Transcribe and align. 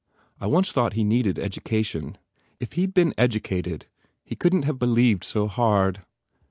I 0.41 0.47
once 0.47 0.71
thought 0.71 0.93
he 0.93 1.03
needed 1.03 1.35
edu 1.35 1.63
cation.... 1.63 2.17
If 2.59 2.73
he 2.73 2.87
d 2.87 2.91
been 2.91 3.13
educated, 3.19 3.85
he 4.25 4.35
couldn 4.35 4.61
t 4.61 4.65
have 4.65 4.79
believed 4.79 5.23
so 5.23 5.45
hard. 5.47 6.01